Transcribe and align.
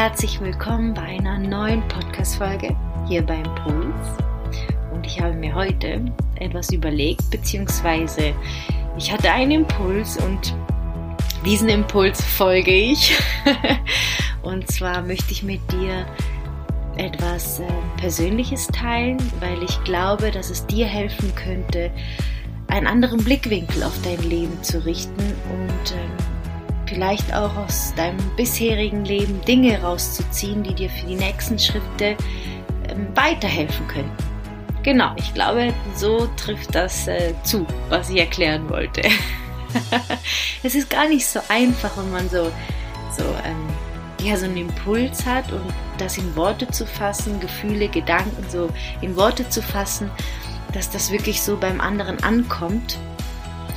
herzlich 0.00 0.40
willkommen 0.40 0.94
bei 0.94 1.02
einer 1.02 1.38
neuen 1.38 1.86
Podcast-Folge 1.86 2.74
hier 3.06 3.20
beim 3.20 3.42
Puls. 3.56 4.16
Und 4.94 5.06
ich 5.06 5.20
habe 5.20 5.34
mir 5.34 5.54
heute 5.54 6.02
etwas 6.36 6.72
überlegt, 6.72 7.30
beziehungsweise 7.30 8.32
ich 8.96 9.12
hatte 9.12 9.30
einen 9.30 9.50
Impuls 9.50 10.16
und 10.16 10.54
diesen 11.44 11.68
Impuls 11.68 12.24
folge 12.24 12.72
ich. 12.72 13.14
und 14.42 14.72
zwar 14.72 15.02
möchte 15.02 15.32
ich 15.32 15.42
mit 15.42 15.60
dir 15.70 16.06
etwas 16.96 17.60
äh, 17.60 17.66
Persönliches 17.98 18.68
teilen, 18.68 19.18
weil 19.40 19.62
ich 19.62 19.84
glaube, 19.84 20.30
dass 20.30 20.48
es 20.48 20.64
dir 20.64 20.86
helfen 20.86 21.34
könnte, 21.34 21.90
einen 22.68 22.86
anderen 22.86 23.22
Blickwinkel 23.22 23.82
auf 23.82 24.00
dein 24.02 24.22
Leben 24.26 24.62
zu 24.62 24.82
richten 24.82 25.34
und 25.50 25.92
ähm, 25.92 26.39
vielleicht 26.90 27.32
auch 27.32 27.56
aus 27.56 27.94
deinem 27.94 28.18
bisherigen 28.36 29.04
Leben 29.04 29.40
Dinge 29.44 29.80
rauszuziehen, 29.80 30.64
die 30.64 30.74
dir 30.74 30.90
für 30.90 31.06
die 31.06 31.14
nächsten 31.14 31.58
Schritte 31.58 32.16
ähm, 32.88 33.06
weiterhelfen 33.14 33.86
können. 33.86 34.10
Genau, 34.82 35.12
ich 35.16 35.32
glaube, 35.32 35.72
so 35.94 36.28
trifft 36.36 36.74
das 36.74 37.06
äh, 37.06 37.32
zu, 37.44 37.64
was 37.88 38.10
ich 38.10 38.18
erklären 38.18 38.68
wollte. 38.68 39.02
es 40.64 40.74
ist 40.74 40.90
gar 40.90 41.08
nicht 41.08 41.26
so 41.26 41.40
einfach, 41.48 41.96
wenn 41.96 42.10
man 42.10 42.28
so, 42.28 42.50
so, 43.16 43.24
ähm, 43.44 44.26
ja, 44.26 44.36
so 44.36 44.46
einen 44.46 44.56
Impuls 44.56 45.24
hat 45.24 45.52
und 45.52 45.62
das 45.98 46.18
in 46.18 46.34
Worte 46.34 46.66
zu 46.68 46.86
fassen, 46.86 47.38
Gefühle, 47.38 47.88
Gedanken 47.88 48.44
so 48.48 48.68
in 49.00 49.16
Worte 49.16 49.48
zu 49.48 49.62
fassen, 49.62 50.10
dass 50.72 50.90
das 50.90 51.12
wirklich 51.12 51.40
so 51.40 51.56
beim 51.56 51.80
anderen 51.80 52.20
ankommt 52.24 52.98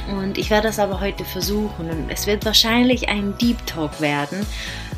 und 0.10 0.38
ich 0.38 0.50
werde 0.50 0.68
das 0.68 0.80
aber 0.80 1.00
heute 1.00 1.26
versuchen. 1.26 1.90
Und 1.90 2.10
es 2.10 2.28
wird 2.28 2.46
wahrscheinlich 2.46 3.10
ein 3.10 3.38
Deep 3.38 3.66
Talk 3.66 4.02
werden. 4.02 4.46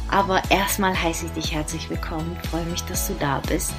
Aber 0.09 0.41
erstmal 0.49 0.95
heiße 1.01 1.25
ich 1.25 1.31
dich 1.31 1.53
herzlich 1.53 1.89
willkommen. 1.89 2.37
Ich 2.41 2.49
freue 2.49 2.65
mich, 2.65 2.81
dass 2.83 3.07
du 3.07 3.13
da 3.19 3.41
bist. 3.47 3.73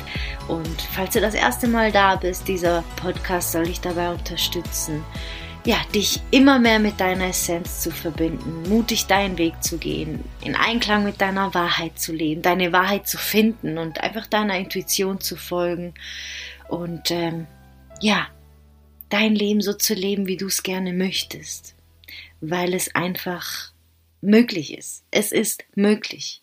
Und 0.48 0.82
falls 0.92 1.14
du 1.14 1.20
das 1.20 1.34
erste 1.34 1.68
Mal 1.68 1.92
da 1.92 2.16
bist, 2.16 2.48
dieser 2.48 2.82
Podcast 2.96 3.52
soll 3.52 3.64
dich 3.64 3.80
dabei 3.80 4.10
unterstützen, 4.10 5.04
ja, 5.64 5.76
dich 5.92 6.20
immer 6.30 6.60
mehr 6.60 6.78
mit 6.78 7.00
deiner 7.00 7.28
Essenz 7.28 7.80
zu 7.80 7.90
verbinden, 7.90 8.68
mutig 8.68 9.06
deinen 9.06 9.36
Weg 9.36 9.62
zu 9.64 9.78
gehen, 9.78 10.24
in 10.44 10.54
Einklang 10.54 11.04
mit 11.04 11.20
deiner 11.20 11.54
Wahrheit 11.54 11.98
zu 11.98 12.12
leben, 12.12 12.40
deine 12.42 12.72
Wahrheit 12.72 13.08
zu 13.08 13.18
finden 13.18 13.76
und 13.76 14.00
einfach 14.00 14.26
deiner 14.28 14.56
Intuition 14.56 15.20
zu 15.20 15.36
folgen. 15.36 15.94
Und 16.68 17.10
ähm, 17.10 17.46
ja, 18.00 18.26
dein 19.08 19.34
Leben 19.34 19.60
so 19.60 19.72
zu 19.72 19.94
leben, 19.94 20.26
wie 20.26 20.36
du 20.36 20.46
es 20.46 20.62
gerne 20.62 20.92
möchtest, 20.92 21.74
weil 22.40 22.74
es 22.74 22.94
einfach 22.94 23.72
möglich 24.20 24.76
ist. 24.76 25.04
Es 25.10 25.32
ist 25.32 25.64
möglich. 25.74 26.42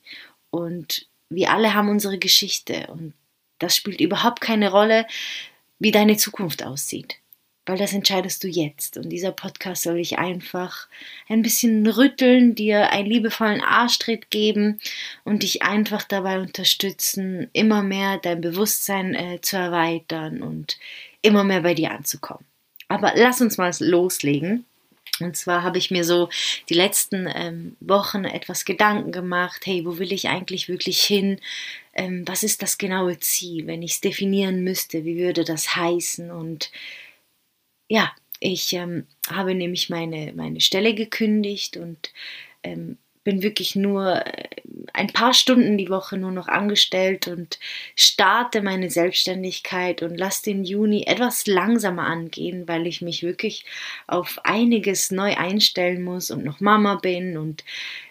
Und 0.50 1.08
wir 1.30 1.52
alle 1.52 1.74
haben 1.74 1.90
unsere 1.90 2.18
Geschichte 2.18 2.88
und 2.88 3.14
das 3.60 3.76
spielt 3.76 4.02
überhaupt 4.02 4.42
keine 4.42 4.72
Rolle, 4.72 5.08
wie 5.80 5.92
deine 5.92 6.18
Zukunft 6.18 6.64
aussieht, 6.64 7.16
weil 7.66 7.78
das 7.78 7.94
entscheidest 7.94 8.44
du 8.44 8.48
jetzt. 8.48 8.98
Und 8.98 9.10
dieser 9.10 9.32
Podcast 9.32 9.84
soll 9.84 9.98
dich 9.98 10.18
einfach 10.18 10.88
ein 11.28 11.42
bisschen 11.42 11.88
rütteln, 11.88 12.56
dir 12.56 12.92
einen 12.92 13.10
liebevollen 13.10 13.62
Arschtritt 13.62 14.30
geben 14.30 14.80
und 15.24 15.44
dich 15.44 15.64
einfach 15.64 16.04
dabei 16.04 16.40
unterstützen, 16.40 17.50
immer 17.54 17.84
mehr 17.84 18.18
dein 18.18 18.42
Bewusstsein 18.42 19.16
äh, 19.16 19.42
zu 19.42 19.58
erweitern 19.58 20.42
und 20.42 20.78
immer 21.22 21.44
mehr 21.44 21.62
bei 21.62 21.74
dir 21.74 21.92
anzukommen. 21.92 22.46
Aber 22.94 23.14
lass 23.16 23.42
uns 23.42 23.58
mal 23.58 23.74
loslegen. 23.80 24.66
Und 25.20 25.36
zwar 25.36 25.64
habe 25.64 25.80
ich 25.80 25.90
mir 25.90 26.04
so 26.04 26.30
die 26.70 26.76
letzten 26.76 27.28
ähm, 27.34 27.76
Wochen 27.80 28.24
etwas 28.24 28.66
Gedanken 28.66 29.12
gemacht, 29.12 29.66
hey, 29.66 29.84
wo 29.84 29.98
will 29.98 30.14
ich 30.14 30.30
eigentlich 30.30 30.70
wirklich 30.70 31.02
hin? 31.02 31.40
Ähm, 31.96 32.24
was 32.28 32.44
ist 32.44 32.62
das 32.62 32.78
genaue 32.78 33.18
Ziel? 33.20 33.66
Wenn 33.66 33.82
ich 33.82 33.94
es 33.94 34.02
definieren 34.02 34.64
müsste, 34.64 35.06
wie 35.06 35.18
würde 35.18 35.44
das 35.44 35.76
heißen? 35.76 36.30
Und 36.30 36.72
ja, 37.90 38.12
ich 38.40 38.74
ähm, 38.74 39.08
habe 39.28 39.56
nämlich 39.56 39.90
meine, 39.90 40.32
meine 40.34 40.62
Stelle 40.62 40.94
gekündigt 40.94 41.78
und 41.78 42.14
ähm, 42.62 43.00
bin 43.24 43.42
wirklich 43.42 43.76
nur 43.76 44.26
äh, 44.26 44.50
ein 44.94 45.08
paar 45.08 45.34
Stunden 45.34 45.78
die 45.78 45.90
Woche 45.90 46.18
nur 46.18 46.32
noch 46.32 46.48
angestellt 46.48 47.28
und 47.28 47.60
starte 47.96 48.62
meine 48.62 48.90
Selbstständigkeit 48.90 50.04
und 50.04 50.18
lasse 50.18 50.44
den 50.44 50.64
Juni 50.64 51.04
etwas 51.08 51.48
langsamer 51.48 52.06
angehen, 52.06 52.68
weil 52.68 52.88
ich 52.88 53.02
mich 53.02 53.24
wirklich 53.24 53.66
auf 54.08 54.40
einiges 54.44 55.12
neu 55.12 55.36
einstellen 55.36 56.04
muss 56.04 56.32
und 56.32 56.44
noch 56.44 56.60
Mama 56.60 56.96
bin 56.96 57.38
und 57.38 57.64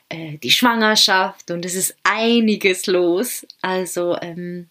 äh, 0.09 0.39
die 0.39 0.51
Schwangerschaft 0.51 1.51
und 1.51 1.65
es 1.65 1.75
ist 1.75 1.97
einiges 2.05 2.87
los. 2.87 3.47
Also 3.61 4.17
ähm, 4.21 4.69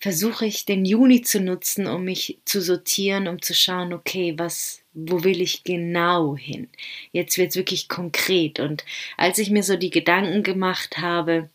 versuche 0.00 0.46
ich 0.46 0.64
den 0.64 0.86
Juni 0.86 1.20
zu 1.20 1.40
nutzen, 1.40 1.86
um 1.86 2.04
mich 2.04 2.38
zu 2.46 2.62
sortieren, 2.62 3.28
um 3.28 3.42
zu 3.42 3.54
schauen, 3.54 3.92
okay, 3.92 4.34
was, 4.38 4.82
wo 4.94 5.22
will 5.24 5.42
ich 5.42 5.62
genau 5.62 6.36
hin? 6.36 6.68
Jetzt 7.12 7.36
wird 7.36 7.50
es 7.50 7.56
wirklich 7.56 7.88
konkret. 7.88 8.60
Und 8.60 8.84
als 9.18 9.38
ich 9.38 9.50
mir 9.50 9.62
so 9.62 9.76
die 9.76 9.90
Gedanken 9.90 10.42
gemacht 10.42 10.98
habe, 10.98 11.50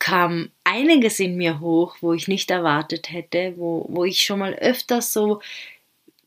kam 0.00 0.50
einiges 0.64 1.20
in 1.20 1.36
mir 1.36 1.60
hoch, 1.60 1.96
wo 2.00 2.12
ich 2.12 2.26
nicht 2.26 2.50
erwartet 2.50 3.12
hätte, 3.12 3.54
wo, 3.56 3.86
wo 3.88 4.04
ich 4.04 4.22
schon 4.22 4.40
mal 4.40 4.54
öfters 4.54 5.12
so 5.12 5.40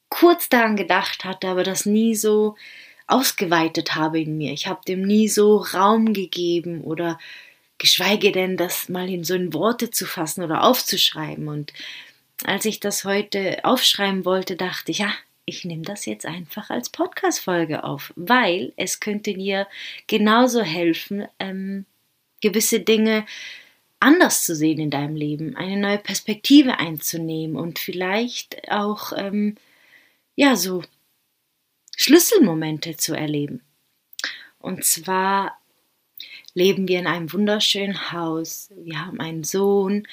kurz 0.07 0.47
daran 0.47 0.77
gedacht 0.77 1.25
hatte, 1.25 1.50
aber 1.50 1.63
das 1.63 1.85
nie 1.85 2.16
so 2.16 2.56
ausgeweitet 3.06 3.95
habe 3.95 4.22
in 4.22 4.38
mir. 4.38 4.53
Ich 4.53 4.67
habe 4.67 4.79
dem 4.88 5.01
nie 5.01 5.27
so 5.27 5.57
Raum 5.57 6.13
gegeben 6.13 6.81
oder 6.85 7.19
geschweige 7.78 8.31
denn 8.31 8.58
das 8.58 8.90
mal 8.90 9.09
in 9.09 9.24
so 9.24 9.34
in 9.36 9.53
Worte 9.53 9.90
zu 9.90 10.06
fassen 10.06 10.44
oder 10.44 10.63
aufzuschreiben. 10.63 11.47
Und 11.47 11.74
als 12.44 12.66
ich 12.66 12.80
das 12.80 13.06
heute 13.06 13.63
aufschreiben 13.63 14.25
wollte, 14.25 14.56
dachte 14.56 14.91
ich, 14.91 15.00
ja, 15.00 15.13
ich 15.46 15.63
nehme 15.63 15.84
das 15.84 16.06
jetzt 16.06 16.25
einfach 16.25 16.69
als 16.69 16.90
Podcast-Folge 16.90 17.84
auf, 17.84 18.13
weil 18.16 18.74
es 18.78 19.00
könnte 19.00 19.34
dir 19.34 19.68
genauso 20.08 20.62
helfen, 20.62 21.28
ähm, 21.40 21.86
gewisse 22.41 22.80
Dinge 22.80 23.25
anders 24.00 24.44
zu 24.44 24.56
sehen 24.56 24.80
in 24.80 24.90
deinem 24.90 25.16
Leben, 25.16 25.56
eine 25.56 25.78
neue 25.78 25.97
Perspektive 25.97 26.80
einzunehmen 26.80 27.56
und 27.56 27.80
vielleicht 27.80 28.69
auch, 28.72 29.13
ähm, 29.16 29.56
ja, 30.36 30.56
so 30.56 30.84
Schlüsselmomente 31.96 32.97
zu 32.97 33.16
erleben. 33.16 33.62
Und 34.59 34.84
zwar 34.84 35.57
leben 36.55 36.88
wir 36.88 36.97
in 36.97 37.05
einem 37.05 37.31
wunderschönen 37.31 38.11
Haus. 38.11 38.71
Wir 38.75 39.05
haben 39.05 39.19
einen 39.19 39.43
Sohn. 39.43 40.07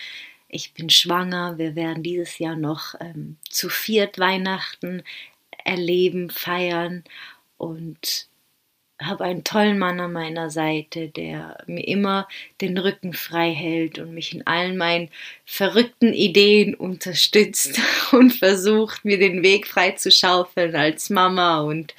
Ich 0.48 0.74
bin 0.74 0.90
schwanger. 0.90 1.56
Wir 1.56 1.74
werden 1.74 2.02
dieses 2.02 2.38
Jahr 2.38 2.56
noch 2.56 2.94
ähm, 3.00 3.38
zu 3.48 3.70
viert 3.70 4.18
Weihnachten 4.18 5.02
erleben, 5.64 6.28
feiern 6.28 7.04
und 7.56 8.28
habe 9.06 9.24
einen 9.24 9.44
tollen 9.44 9.78
Mann 9.78 10.00
an 10.00 10.12
meiner 10.12 10.50
Seite, 10.50 11.08
der 11.08 11.58
mir 11.66 11.86
immer 11.86 12.28
den 12.60 12.76
Rücken 12.78 13.12
frei 13.12 13.52
hält 13.52 13.98
und 13.98 14.14
mich 14.14 14.34
in 14.34 14.46
allen 14.46 14.76
meinen 14.76 15.08
verrückten 15.44 16.12
Ideen 16.12 16.74
unterstützt 16.74 17.80
und 18.12 18.32
versucht, 18.32 19.04
mir 19.04 19.18
den 19.18 19.42
Weg 19.42 19.66
frei 19.66 19.92
zu 19.92 20.10
schaufeln 20.10 20.76
als 20.76 21.10
Mama 21.10 21.60
und 21.60 21.94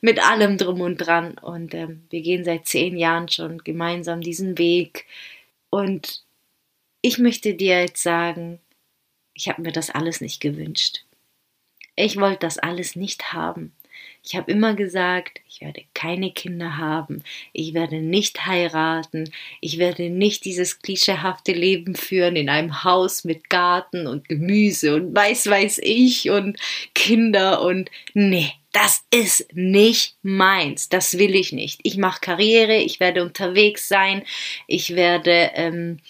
mit 0.00 0.24
allem 0.24 0.58
drum 0.58 0.80
und 0.80 0.96
dran. 0.98 1.38
Und 1.38 1.74
äh, 1.74 1.88
wir 2.10 2.20
gehen 2.20 2.44
seit 2.44 2.66
zehn 2.66 2.96
Jahren 2.96 3.28
schon 3.28 3.58
gemeinsam 3.58 4.20
diesen 4.20 4.58
Weg. 4.58 5.06
Und 5.70 6.22
ich 7.02 7.18
möchte 7.18 7.54
dir 7.54 7.80
jetzt 7.80 8.02
sagen, 8.02 8.60
ich 9.34 9.48
habe 9.48 9.62
mir 9.62 9.72
das 9.72 9.90
alles 9.90 10.20
nicht 10.20 10.40
gewünscht. 10.40 11.04
Ich 11.94 12.16
wollte 12.16 12.40
das 12.40 12.58
alles 12.58 12.96
nicht 12.96 13.32
haben. 13.32 13.72
Ich 14.28 14.36
habe 14.36 14.52
immer 14.52 14.74
gesagt, 14.74 15.40
ich 15.48 15.62
werde 15.62 15.84
keine 15.94 16.30
Kinder 16.30 16.76
haben, 16.76 17.22
ich 17.54 17.72
werde 17.72 18.02
nicht 18.02 18.44
heiraten, 18.44 19.32
ich 19.62 19.78
werde 19.78 20.10
nicht 20.10 20.44
dieses 20.44 20.80
klischeehafte 20.80 21.52
Leben 21.52 21.94
führen 21.94 22.36
in 22.36 22.50
einem 22.50 22.84
Haus 22.84 23.24
mit 23.24 23.48
Garten 23.48 24.06
und 24.06 24.28
Gemüse 24.28 24.96
und 24.96 25.16
weiß 25.16 25.46
weiß 25.46 25.80
ich 25.82 26.28
und 26.28 26.58
Kinder 26.94 27.62
und 27.62 27.90
nee, 28.12 28.52
das 28.72 29.02
ist 29.10 29.48
nicht 29.54 30.16
meins, 30.20 30.90
das 30.90 31.16
will 31.16 31.34
ich 31.34 31.52
nicht. 31.52 31.80
Ich 31.84 31.96
mache 31.96 32.20
Karriere, 32.20 32.76
ich 32.76 33.00
werde 33.00 33.22
unterwegs 33.22 33.88
sein, 33.88 34.24
ich 34.66 34.94
werde 34.94 35.52
ähm, 35.54 36.00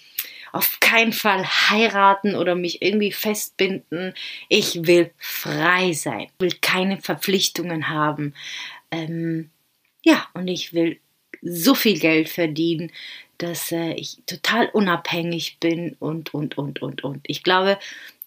auf 0.51 0.79
keinen 0.79 1.13
Fall 1.13 1.45
heiraten 1.45 2.35
oder 2.35 2.55
mich 2.55 2.81
irgendwie 2.81 3.11
festbinden. 3.11 4.13
Ich 4.47 4.85
will 4.87 5.11
frei 5.17 5.93
sein, 5.93 6.27
will 6.39 6.53
keine 6.61 6.99
Verpflichtungen 6.99 7.89
haben. 7.89 8.33
Ähm, 8.91 9.49
ja, 10.03 10.27
und 10.33 10.47
ich 10.47 10.73
will 10.73 10.99
so 11.41 11.75
viel 11.75 11.99
Geld 11.99 12.29
verdienen, 12.29 12.91
dass 13.37 13.71
äh, 13.71 13.93
ich 13.93 14.17
total 14.25 14.67
unabhängig 14.67 15.57
bin 15.59 15.95
und, 15.99 16.33
und, 16.33 16.57
und, 16.57 16.81
und, 16.81 17.03
und. 17.03 17.21
Ich 17.27 17.43
glaube, 17.43 17.79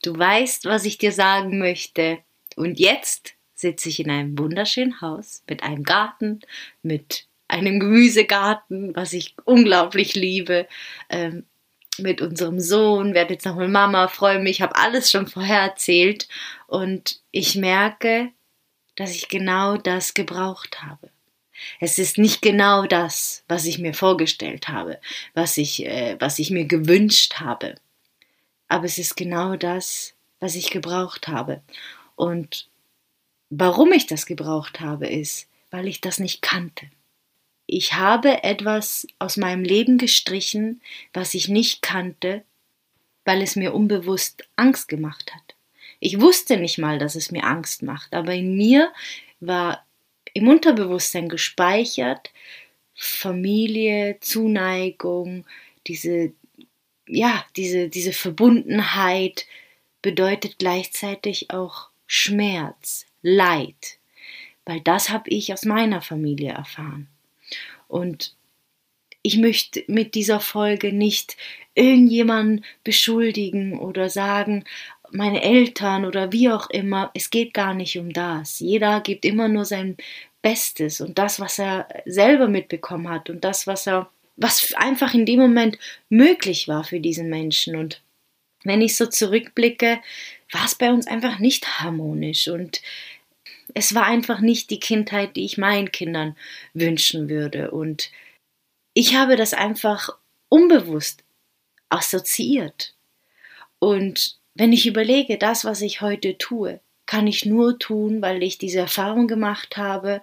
du 0.02 0.18
weißt, 0.18 0.64
was 0.64 0.84
ich 0.84 0.98
dir 0.98 1.12
sagen 1.12 1.58
möchte. 1.58 2.18
Und 2.56 2.78
jetzt 2.78 3.34
sitze 3.54 3.88
ich 3.88 4.00
in 4.00 4.10
einem 4.10 4.38
wunderschönen 4.38 5.00
Haus 5.00 5.42
mit 5.48 5.62
einem 5.62 5.84
Garten, 5.84 6.40
mit 6.82 7.26
einem 7.48 7.80
Gemüsegarten, 7.80 8.96
was 8.96 9.12
ich 9.12 9.36
unglaublich 9.44 10.14
liebe, 10.14 10.66
ähm, 11.10 11.44
mit 11.98 12.20
unserem 12.20 12.58
Sohn, 12.58 13.14
werde 13.14 13.34
jetzt 13.34 13.46
nochmal 13.46 13.68
Mama, 13.68 14.08
freue 14.08 14.38
mich, 14.38 14.62
habe 14.62 14.76
alles 14.76 15.10
schon 15.10 15.26
vorher 15.26 15.60
erzählt 15.60 16.28
und 16.66 17.20
ich 17.30 17.54
merke, 17.54 18.30
dass 18.96 19.14
ich 19.14 19.28
genau 19.28 19.76
das 19.76 20.14
gebraucht 20.14 20.82
habe. 20.82 21.10
Es 21.80 21.98
ist 21.98 22.18
nicht 22.18 22.42
genau 22.42 22.86
das, 22.86 23.44
was 23.48 23.64
ich 23.66 23.78
mir 23.78 23.94
vorgestellt 23.94 24.68
habe, 24.68 25.00
was 25.34 25.56
ich, 25.56 25.84
äh, 25.84 26.16
was 26.18 26.38
ich 26.38 26.50
mir 26.50 26.64
gewünscht 26.64 27.34
habe. 27.40 27.76
Aber 28.68 28.84
es 28.84 28.98
ist 28.98 29.16
genau 29.16 29.56
das, 29.56 30.14
was 30.40 30.54
ich 30.54 30.70
gebraucht 30.70 31.28
habe. 31.28 31.62
Und 32.16 32.68
warum 33.50 33.92
ich 33.92 34.06
das 34.06 34.26
gebraucht 34.26 34.80
habe, 34.80 35.06
ist, 35.06 35.48
weil 35.70 35.86
ich 35.86 36.00
das 36.00 36.18
nicht 36.18 36.42
kannte. 36.42 36.86
Ich 37.74 37.94
habe 37.94 38.44
etwas 38.44 39.06
aus 39.18 39.38
meinem 39.38 39.64
Leben 39.64 39.96
gestrichen, 39.96 40.82
was 41.14 41.32
ich 41.32 41.48
nicht 41.48 41.80
kannte, 41.80 42.44
weil 43.24 43.40
es 43.40 43.56
mir 43.56 43.72
unbewusst 43.72 44.46
Angst 44.56 44.88
gemacht 44.88 45.32
hat. 45.34 45.54
Ich 45.98 46.20
wusste 46.20 46.58
nicht 46.58 46.76
mal, 46.76 46.98
dass 46.98 47.14
es 47.14 47.30
mir 47.30 47.44
Angst 47.44 47.82
macht, 47.82 48.12
aber 48.12 48.34
in 48.34 48.58
mir 48.58 48.92
war 49.40 49.86
im 50.34 50.48
Unterbewusstsein 50.48 51.30
gespeichert 51.30 52.30
Familie, 52.94 54.18
Zuneigung, 54.20 55.46
diese 55.86 56.34
ja, 57.08 57.42
diese 57.56 57.88
diese 57.88 58.12
Verbundenheit 58.12 59.46
bedeutet 60.02 60.58
gleichzeitig 60.58 61.50
auch 61.50 61.88
Schmerz, 62.06 63.06
Leid, 63.22 63.98
weil 64.66 64.82
das 64.82 65.08
habe 65.08 65.30
ich 65.30 65.54
aus 65.54 65.64
meiner 65.64 66.02
Familie 66.02 66.52
erfahren. 66.52 67.08
Und 67.92 68.34
ich 69.22 69.36
möchte 69.36 69.84
mit 69.86 70.14
dieser 70.14 70.40
Folge 70.40 70.92
nicht 70.92 71.36
irgendjemanden 71.74 72.64
beschuldigen 72.84 73.78
oder 73.78 74.08
sagen, 74.08 74.64
meine 75.10 75.42
Eltern 75.42 76.06
oder 76.06 76.32
wie 76.32 76.48
auch 76.48 76.70
immer, 76.70 77.10
es 77.12 77.28
geht 77.28 77.52
gar 77.52 77.74
nicht 77.74 77.98
um 77.98 78.12
das. 78.14 78.60
Jeder 78.60 79.00
gibt 79.02 79.26
immer 79.26 79.48
nur 79.48 79.66
sein 79.66 79.98
Bestes 80.40 81.02
und 81.02 81.18
das, 81.18 81.38
was 81.38 81.58
er 81.58 81.86
selber 82.06 82.48
mitbekommen 82.48 83.10
hat 83.10 83.28
und 83.28 83.44
das, 83.44 83.66
was 83.66 83.86
er, 83.86 84.10
was 84.36 84.72
einfach 84.74 85.12
in 85.12 85.26
dem 85.26 85.38
Moment 85.38 85.78
möglich 86.08 86.66
war 86.66 86.82
für 86.82 86.98
diesen 86.98 87.28
Menschen. 87.28 87.76
Und 87.76 88.02
wenn 88.64 88.80
ich 88.80 88.96
so 88.96 89.06
zurückblicke, 89.06 90.00
war 90.50 90.64
es 90.64 90.74
bei 90.74 90.90
uns 90.90 91.06
einfach 91.06 91.38
nicht 91.38 91.80
harmonisch 91.80 92.48
und 92.48 92.80
es 93.74 93.94
war 93.94 94.04
einfach 94.04 94.40
nicht 94.40 94.70
die 94.70 94.80
Kindheit, 94.80 95.36
die 95.36 95.44
ich 95.44 95.58
meinen 95.58 95.92
Kindern 95.92 96.36
wünschen 96.74 97.28
würde. 97.28 97.70
Und 97.70 98.10
ich 98.94 99.16
habe 99.16 99.36
das 99.36 99.54
einfach 99.54 100.10
unbewusst 100.48 101.24
assoziiert. 101.88 102.94
Und 103.78 104.38
wenn 104.54 104.72
ich 104.72 104.86
überlege, 104.86 105.38
das, 105.38 105.64
was 105.64 105.80
ich 105.80 106.00
heute 106.00 106.38
tue, 106.38 106.80
kann 107.06 107.26
ich 107.26 107.44
nur 107.44 107.78
tun, 107.78 108.22
weil 108.22 108.42
ich 108.42 108.58
diese 108.58 108.80
Erfahrung 108.80 109.26
gemacht 109.26 109.76
habe, 109.76 110.22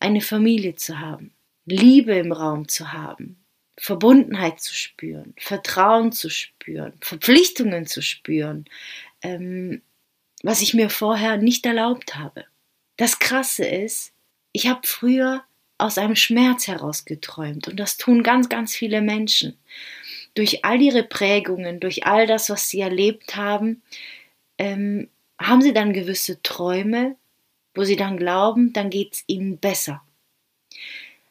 eine 0.00 0.20
Familie 0.20 0.74
zu 0.74 0.98
haben, 0.98 1.32
Liebe 1.64 2.14
im 2.14 2.32
Raum 2.32 2.68
zu 2.68 2.92
haben, 2.92 3.42
Verbundenheit 3.78 4.60
zu 4.60 4.74
spüren, 4.74 5.34
Vertrauen 5.38 6.12
zu 6.12 6.28
spüren, 6.28 6.92
Verpflichtungen 7.00 7.86
zu 7.86 8.02
spüren, 8.02 8.64
ähm, 9.22 9.82
was 10.42 10.60
ich 10.60 10.74
mir 10.74 10.90
vorher 10.90 11.36
nicht 11.36 11.64
erlaubt 11.66 12.16
habe. 12.16 12.44
Das 13.02 13.18
Krasse 13.18 13.64
ist, 13.64 14.12
ich 14.52 14.68
habe 14.68 14.82
früher 14.84 15.42
aus 15.76 15.98
einem 15.98 16.14
Schmerz 16.14 16.68
heraus 16.68 17.04
geträumt 17.04 17.66
und 17.66 17.80
das 17.80 17.96
tun 17.96 18.22
ganz, 18.22 18.48
ganz 18.48 18.76
viele 18.76 19.00
Menschen 19.00 19.58
durch 20.34 20.64
all 20.64 20.80
ihre 20.80 21.02
Prägungen, 21.02 21.80
durch 21.80 22.06
all 22.06 22.28
das, 22.28 22.48
was 22.48 22.68
sie 22.68 22.78
erlebt 22.78 23.34
haben, 23.34 23.82
ähm, 24.56 25.08
haben 25.36 25.62
sie 25.62 25.72
dann 25.72 25.92
gewisse 25.92 26.40
Träume, 26.42 27.16
wo 27.74 27.82
sie 27.82 27.96
dann 27.96 28.18
glauben, 28.18 28.72
dann 28.72 28.88
geht 28.88 29.14
es 29.14 29.24
ihnen 29.26 29.58
besser. 29.58 30.00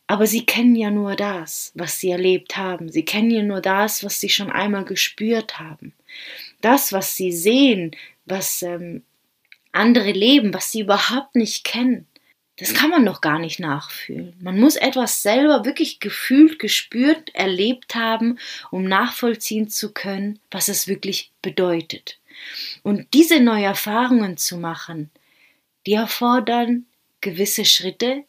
Aber 0.07 0.27
sie 0.27 0.45
kennen 0.45 0.75
ja 0.75 0.91
nur 0.91 1.15
das, 1.15 1.71
was 1.73 2.01
sie 2.01 2.09
erlebt 2.09 2.57
haben. 2.57 2.91
Sie 2.91 3.05
kennen 3.05 3.31
ja 3.31 3.43
nur 3.43 3.61
das, 3.61 4.03
was 4.03 4.19
sie 4.19 4.27
schon 4.27 4.51
einmal 4.51 4.83
gespürt 4.83 5.57
haben. 5.57 5.93
Das, 6.59 6.91
was 6.91 7.15
sie 7.15 7.31
sehen, 7.31 7.95
was 8.25 8.61
ähm, 8.61 9.03
andere 9.71 10.11
leben, 10.11 10.53
was 10.53 10.71
sie 10.71 10.81
überhaupt 10.81 11.35
nicht 11.35 11.63
kennen. 11.63 12.07
Das 12.57 12.73
kann 12.75 12.91
man 12.91 13.03
noch 13.03 13.21
gar 13.21 13.39
nicht 13.39 13.59
nachfühlen. 13.59 14.35
Man 14.39 14.59
muss 14.59 14.75
etwas 14.75 15.23
selber 15.23 15.65
wirklich 15.65 15.99
gefühlt, 15.99 16.59
gespürt, 16.59 17.33
erlebt 17.33 17.95
haben, 17.95 18.37
um 18.69 18.83
nachvollziehen 18.83 19.69
zu 19.69 19.93
können, 19.93 20.39
was 20.51 20.67
es 20.67 20.87
wirklich 20.87 21.31
bedeutet. 21.41 22.19
Und 22.83 23.07
diese 23.13 23.39
neuen 23.39 23.63
Erfahrungen 23.63 24.37
zu 24.37 24.57
machen, 24.57 25.09
die 25.87 25.93
erfordern 25.93 26.85
gewisse 27.21 27.65
Schritte, 27.65 28.25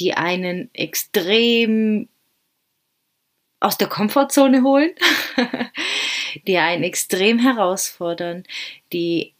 die 0.00 0.14
einen 0.14 0.70
extrem 0.74 2.08
aus 3.60 3.78
der 3.78 3.88
Komfortzone 3.88 4.62
holen, 4.62 4.90
die 6.48 6.58
einen 6.58 6.82
extrem 6.82 7.38
herausfordern, 7.38 8.42
die 8.92 9.34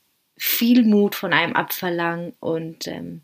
viel 0.44 0.82
Mut 0.82 1.14
von 1.14 1.32
einem 1.32 1.52
abverlangen 1.52 2.32
und 2.40 2.88
ähm, 2.88 3.20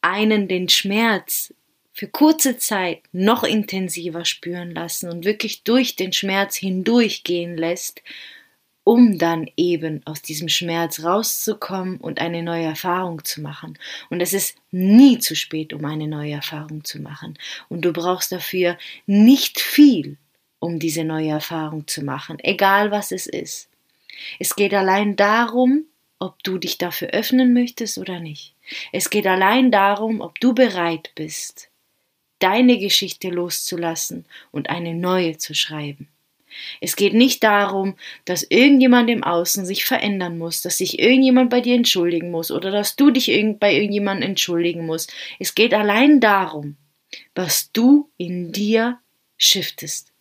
einen 0.00 0.48
den 0.48 0.70
Schmerz 0.70 1.52
für 1.92 2.08
kurze 2.08 2.56
Zeit 2.56 3.02
noch 3.12 3.44
intensiver 3.44 4.24
spüren 4.24 4.70
lassen 4.70 5.10
und 5.10 5.26
wirklich 5.26 5.64
durch 5.64 5.96
den 5.96 6.14
Schmerz 6.14 6.56
hindurchgehen 6.56 7.58
lässt, 7.58 8.02
um 8.84 9.18
dann 9.18 9.50
eben 9.58 10.00
aus 10.06 10.22
diesem 10.22 10.48
Schmerz 10.48 11.04
rauszukommen 11.04 11.98
und 11.98 12.22
eine 12.22 12.42
neue 12.42 12.64
Erfahrung 12.64 13.22
zu 13.22 13.42
machen. 13.42 13.78
Und 14.08 14.22
es 14.22 14.32
ist 14.32 14.56
nie 14.70 15.18
zu 15.18 15.36
spät, 15.36 15.74
um 15.74 15.84
eine 15.84 16.08
neue 16.08 16.32
Erfahrung 16.32 16.84
zu 16.84 17.02
machen. 17.02 17.38
Und 17.68 17.82
du 17.82 17.92
brauchst 17.92 18.32
dafür 18.32 18.78
nicht 19.04 19.60
viel, 19.60 20.16
um 20.58 20.78
diese 20.78 21.04
neue 21.04 21.32
Erfahrung 21.32 21.86
zu 21.86 22.02
machen, 22.02 22.38
egal 22.40 22.90
was 22.90 23.12
es 23.12 23.26
ist. 23.26 23.68
Es 24.38 24.56
geht 24.56 24.72
allein 24.72 25.16
darum, 25.16 25.84
ob 26.18 26.42
du 26.42 26.58
dich 26.58 26.78
dafür 26.78 27.08
öffnen 27.08 27.52
möchtest 27.52 27.98
oder 27.98 28.20
nicht. 28.20 28.54
Es 28.92 29.10
geht 29.10 29.26
allein 29.26 29.70
darum, 29.70 30.20
ob 30.20 30.40
du 30.40 30.54
bereit 30.54 31.12
bist, 31.14 31.70
deine 32.38 32.78
Geschichte 32.78 33.28
loszulassen 33.28 34.26
und 34.50 34.70
eine 34.70 34.94
neue 34.94 35.38
zu 35.38 35.54
schreiben. 35.54 36.08
Es 36.80 36.96
geht 36.96 37.12
nicht 37.12 37.44
darum, 37.44 37.96
dass 38.24 38.42
irgendjemand 38.42 39.10
im 39.10 39.22
Außen 39.22 39.66
sich 39.66 39.84
verändern 39.84 40.38
muss, 40.38 40.62
dass 40.62 40.78
sich 40.78 40.98
irgendjemand 40.98 41.50
bei 41.50 41.60
dir 41.60 41.74
entschuldigen 41.74 42.30
muss 42.30 42.50
oder 42.50 42.70
dass 42.70 42.96
du 42.96 43.10
dich 43.10 43.26
bei 43.58 43.74
irgendjemandem 43.74 44.30
entschuldigen 44.30 44.86
musst. 44.86 45.12
Es 45.38 45.54
geht 45.54 45.74
allein 45.74 46.18
darum, 46.18 46.76
was 47.34 47.72
du 47.72 48.10
in 48.16 48.52
dir 48.52 48.98
shiftest. 49.36 50.12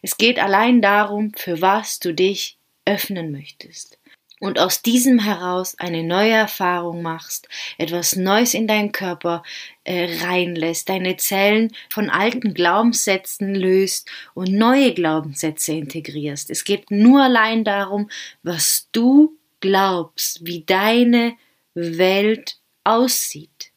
Es 0.00 0.16
geht 0.16 0.38
allein 0.38 0.80
darum, 0.80 1.34
für 1.36 1.60
was 1.60 1.98
du 1.98 2.14
dich 2.14 2.56
öffnen 2.86 3.30
möchtest 3.30 3.97
und 4.40 4.58
aus 4.58 4.82
diesem 4.82 5.18
heraus 5.18 5.74
eine 5.78 6.02
neue 6.02 6.32
Erfahrung 6.32 7.02
machst, 7.02 7.48
etwas 7.76 8.16
Neues 8.16 8.54
in 8.54 8.66
deinen 8.66 8.92
Körper 8.92 9.42
äh, 9.84 10.18
reinlässt, 10.22 10.88
deine 10.88 11.16
Zellen 11.16 11.72
von 11.90 12.10
alten 12.10 12.54
Glaubenssätzen 12.54 13.54
löst 13.54 14.08
und 14.34 14.52
neue 14.52 14.94
Glaubenssätze 14.94 15.72
integrierst. 15.72 16.50
Es 16.50 16.64
geht 16.64 16.90
nur 16.90 17.22
allein 17.22 17.64
darum, 17.64 18.10
was 18.42 18.88
du 18.92 19.36
glaubst, 19.60 20.44
wie 20.46 20.64
deine 20.64 21.36
Welt 21.74 22.58
aussieht. 22.84 23.72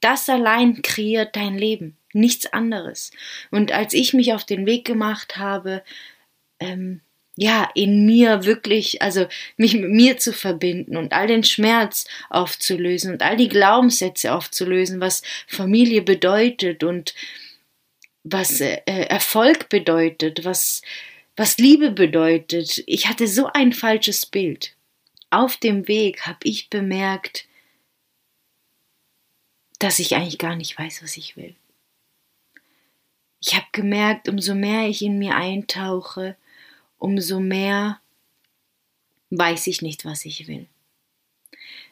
Das 0.00 0.28
allein 0.28 0.82
kreiert 0.82 1.36
dein 1.36 1.56
Leben, 1.56 1.96
nichts 2.12 2.46
anderes. 2.52 3.10
Und 3.50 3.72
als 3.72 3.94
ich 3.94 4.12
mich 4.12 4.32
auf 4.34 4.44
den 4.44 4.66
Weg 4.66 4.84
gemacht 4.84 5.36
habe, 5.36 5.82
ähm, 6.60 7.00
ja, 7.36 7.70
in 7.74 8.06
mir 8.06 8.44
wirklich, 8.44 9.02
also 9.02 9.26
mich 9.58 9.74
mit 9.74 9.90
mir 9.90 10.16
zu 10.16 10.32
verbinden 10.32 10.96
und 10.96 11.12
all 11.12 11.26
den 11.26 11.44
Schmerz 11.44 12.06
aufzulösen 12.30 13.12
und 13.12 13.22
all 13.22 13.36
die 13.36 13.48
Glaubenssätze 13.48 14.32
aufzulösen, 14.32 15.00
was 15.00 15.22
Familie 15.46 16.00
bedeutet 16.00 16.82
und 16.82 17.14
was 18.24 18.60
äh, 18.60 18.80
Erfolg 18.86 19.68
bedeutet, 19.68 20.44
was, 20.44 20.80
was 21.36 21.58
Liebe 21.58 21.90
bedeutet. 21.90 22.82
Ich 22.86 23.06
hatte 23.06 23.28
so 23.28 23.48
ein 23.52 23.72
falsches 23.72 24.24
Bild. 24.24 24.74
Auf 25.28 25.58
dem 25.58 25.86
Weg 25.88 26.26
habe 26.26 26.38
ich 26.42 26.70
bemerkt, 26.70 27.46
dass 29.78 29.98
ich 29.98 30.16
eigentlich 30.16 30.38
gar 30.38 30.56
nicht 30.56 30.78
weiß, 30.78 31.02
was 31.02 31.18
ich 31.18 31.36
will. 31.36 31.54
Ich 33.40 33.54
habe 33.54 33.66
gemerkt, 33.72 34.28
umso 34.28 34.54
mehr 34.54 34.88
ich 34.88 35.02
in 35.02 35.18
mir 35.18 35.36
eintauche, 35.36 36.34
umso 36.98 37.40
mehr 37.40 38.00
weiß 39.30 39.66
ich 39.68 39.82
nicht, 39.82 40.04
was 40.04 40.24
ich 40.24 40.48
will. 40.48 40.68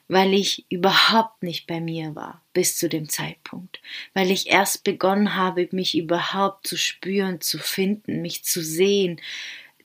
weil 0.08 0.34
ich 0.34 0.66
überhaupt 0.68 1.42
nicht 1.42 1.66
bei 1.66 1.80
mir 1.80 2.14
war 2.14 2.42
bis 2.52 2.76
zu 2.76 2.88
dem 2.88 3.08
Zeitpunkt, 3.08 3.80
weil 4.12 4.30
ich 4.30 4.48
erst 4.50 4.84
begonnen 4.84 5.34
habe, 5.34 5.68
mich 5.72 5.96
überhaupt 5.96 6.66
zu 6.66 6.76
spüren, 6.76 7.40
zu 7.40 7.58
finden, 7.58 8.20
mich 8.22 8.44
zu 8.44 8.62
sehen, 8.62 9.20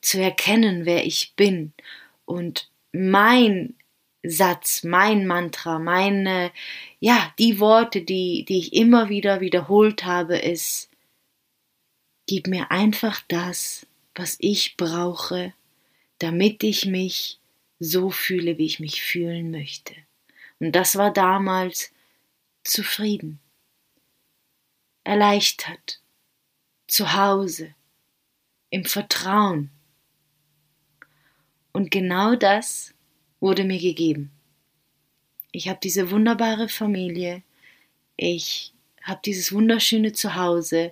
zu 0.01 0.21
erkennen, 0.21 0.85
wer 0.85 1.05
ich 1.05 1.33
bin. 1.35 1.73
Und 2.25 2.69
mein 2.91 3.75
Satz, 4.23 4.83
mein 4.83 5.25
Mantra, 5.25 5.79
meine, 5.79 6.51
ja, 6.99 7.33
die 7.39 7.59
Worte, 7.59 8.01
die, 8.01 8.45
die 8.47 8.59
ich 8.59 8.73
immer 8.73 9.09
wieder 9.09 9.39
wiederholt 9.39 10.03
habe, 10.05 10.37
ist, 10.37 10.89
gib 12.27 12.47
mir 12.47 12.71
einfach 12.71 13.21
das, 13.29 13.87
was 14.19 14.35
ich 14.39 14.75
brauche, 14.75 15.53
damit 16.17 16.61
ich 16.63 16.85
mich 16.85 17.39
so 17.79 18.09
fühle, 18.09 18.57
wie 18.57 18.65
ich 18.65 18.81
mich 18.81 19.01
fühlen 19.01 19.49
möchte. 19.49 19.95
Und 20.59 20.73
das 20.73 20.97
war 20.97 21.13
damals 21.13 21.93
zufrieden, 22.65 23.39
erleichtert, 25.05 26.01
zu 26.87 27.13
Hause, 27.13 27.73
im 28.69 28.83
Vertrauen. 28.83 29.71
Und 31.71 31.89
genau 31.89 32.35
das 32.35 32.93
wurde 33.39 33.63
mir 33.63 33.79
gegeben. 33.79 34.31
Ich 35.53 35.69
habe 35.69 35.79
diese 35.81 36.11
wunderbare 36.11 36.67
Familie, 36.67 37.41
ich 38.17 38.73
habe 39.01 39.21
dieses 39.23 39.53
wunderschöne 39.53 40.11
Zuhause, 40.11 40.91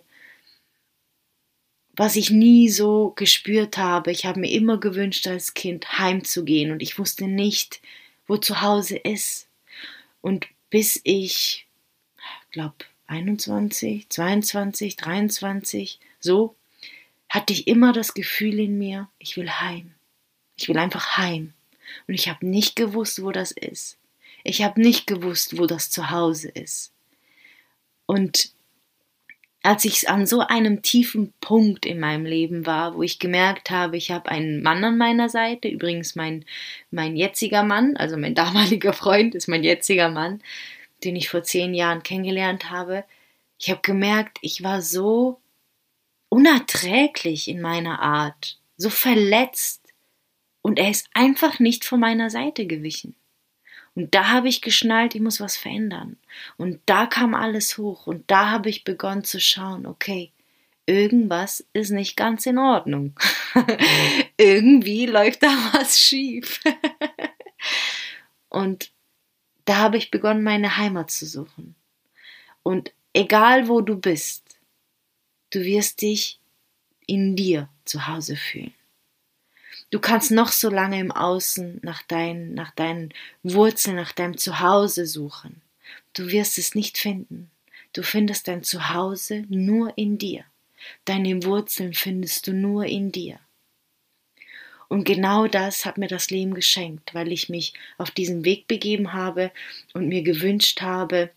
was 1.98 2.16
ich 2.16 2.30
nie 2.30 2.70
so 2.70 3.12
gespürt 3.16 3.77
habe. 3.77 4.12
Ich 4.12 4.25
habe 4.25 4.39
mir 4.39 4.51
immer 4.51 4.80
gewünscht, 4.80 5.27
als 5.27 5.56
Kind 5.56 5.98
heimzugehen 5.98 6.72
und 6.72 6.82
ich 6.82 6.98
wusste 6.98 7.27
nicht, 7.27 7.82
wo 8.27 8.38
zu 8.38 8.62
Hause 8.62 8.98
ist. 8.98 9.50
Und 10.22 10.48
bis 10.70 11.01
ich, 11.04 11.68
glaube 12.51 12.75
21, 13.08 14.10
22, 14.10 14.96
23, 14.96 16.00
so, 16.20 16.56
hatte 17.30 17.51
ich 17.51 17.68
immer 17.68 17.94
das 17.94 18.13
Gefühl 18.13 18.60
in 18.60 18.77
mir, 18.77 19.10
ich 19.18 19.36
will 19.36 19.50
heim. 19.50 19.96
Ich 20.56 20.70
will 20.70 20.77
einfach 20.77 21.18
heim. 21.18 21.54
Und 22.08 22.13
ich 22.13 22.30
habe 22.30 22.46
nicht 22.46 22.75
gewusst, 22.75 23.24
wo 23.24 23.32
das 23.32 23.51
ist. 23.51 23.98
Ich 24.44 24.62
habe 24.62 24.80
nicht 24.80 25.08
gewusst, 25.08 25.58
wo 25.58 25.66
das 25.66 25.89
Zuhause 25.89 26.50
ist. 26.50 26.94
Und 28.06 28.51
als 29.67 29.83
ich 29.83 30.07
an 30.07 30.25
so 30.25 30.39
einem 30.39 30.81
tiefen 30.81 31.33
Punkt 31.41 31.86
in 31.86 32.00
meinem 32.00 32.25
Leben 32.25 32.65
war, 32.65 32.95
wo 32.95 33.03
ich 33.03 33.19
gemerkt 33.19 33.69
habe, 33.69 33.97
ich 33.97 34.12
habe 34.12 34.29
einen 34.29 34.63
Mann 34.63 34.81
an 34.81 34.97
meiner 34.97 35.27
Seite, 35.27 35.67
übrigens 35.67 36.15
mein, 36.15 36.45
mein 36.89 37.17
jetziger 37.17 37.63
Mann, 37.63 37.97
also 37.97 38.15
mein 38.15 38.33
damaliger 38.43 38.93
Freund 38.93 39.36
ist 39.36 39.50
mein 39.50 39.65
jetziger 39.65 40.07
Mann, 40.07 40.41
den 41.03 41.17
ich 41.17 41.27
vor 41.27 41.43
zehn 41.43 41.74
Jahren 41.74 42.01
kennengelernt 42.01 42.71
habe, 42.71 43.03
ich 43.59 43.69
habe 43.69 43.81
gemerkt, 43.81 44.38
ich 44.39 44.63
war 44.63 44.81
so 44.81 45.41
unerträglich 46.29 47.50
in 47.50 47.59
meiner 47.59 48.01
Art, 48.01 48.59
so 48.77 48.89
verletzt, 48.89 49.81
und 50.62 50.79
er 50.79 50.91
ist 50.91 51.09
einfach 51.13 51.59
nicht 51.59 51.83
von 51.83 52.00
meiner 52.00 52.29
Seite 52.29 52.67
gewichen. 52.67 53.17
Und 53.98 54.13
da 54.13 54.27
habe 54.27 54.48
ich 54.48 54.62
geschnallt, 54.62 55.16
ich 55.16 55.22
muss 55.22 55.42
was 55.42 55.58
verändern. 55.58 56.18
Und 56.56 56.80
da 56.86 57.08
kam 57.08 57.34
alles 57.34 57.80
hoch 57.80 58.06
und 58.06 58.30
da 58.30 58.51
habe 58.51 58.70
ich 58.70 58.84
begonnen 58.84 59.24
zu 59.24 59.42
schauen, 59.42 59.88
okay, 59.88 60.32
irgendwas 60.86 61.66
ist 61.74 61.89
nicht 61.89 62.16
ganz 62.16 62.46
in 62.46 62.60
Ordnung. 62.60 63.20
Irgendwie 64.38 65.08
läuft 65.08 65.42
da 65.42 65.48
was 65.74 66.00
schief. 66.00 66.62
und 68.50 68.92
da 69.66 69.77
habe 69.77 69.98
ich 69.98 70.12
begonnen, 70.12 70.44
meine 70.44 70.77
Heimat 70.77 71.10
zu 71.10 71.25
suchen. 71.25 71.74
Und 72.62 72.94
egal 73.13 73.68
wo 73.68 73.82
du 73.82 73.98
bist, 73.98 74.60
du 75.50 75.63
wirst 75.63 76.04
dich 76.04 76.39
in 77.08 77.36
dir 77.36 77.68
zu 77.84 78.06
Hause 78.06 78.36
fühlen. 78.36 78.76
Du 79.89 80.00
kannst 80.00 80.32
noch 80.32 80.51
so 80.51 80.70
lange 80.70 81.00
im 81.00 81.12
Außen 81.12 81.79
nach, 81.82 82.03
dein, 82.03 82.53
nach 82.53 82.72
deinen 82.72 83.13
Wurzeln, 83.44 83.96
nach 83.96 84.12
deinem 84.12 84.38
Zuhause 84.38 85.06
suchen. 85.06 85.62
Du 86.13 86.27
wirst 86.27 86.58
es 86.58 86.75
nicht 86.75 86.98
finden. 86.98 87.50
Du 87.94 88.03
findest 88.03 88.48
dein 88.48 88.63
Zuhause 88.63 89.46
nur 89.48 89.98
in 89.98 90.17
dir. 90.17 90.44
Deine 91.06 91.44
Wurzeln 91.44 91.94
findest 91.94 92.48
du 92.48 92.53
nur 92.53 92.86
in 92.86 93.12
dir. 93.12 93.39
Und 94.89 95.03
genau 95.03 95.48
das 95.48 95.86
hat 95.86 95.98
mir 95.98 96.08
das 96.08 96.29
Leben 96.29 96.53
geschenkt, 96.53 97.13
weil 97.13 97.32
ich 97.32 97.50
mich 97.50 97.74
auf 97.98 98.12
diesen 98.12 98.46
Weg 98.46 98.67
begeben 98.67 99.13
habe 99.13 99.51
und 99.94 100.08
mir 100.08 100.22
gewünscht 100.22 100.82
habe, 100.82 101.29